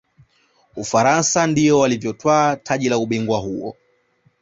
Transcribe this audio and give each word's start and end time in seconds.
ufaransa 0.75 1.47
ndiyo 1.47 1.79
waliyotwaa 1.79 2.55
taji 2.55 2.89
la 2.89 2.97
ubingwa 2.97 3.39
huo 3.39 3.75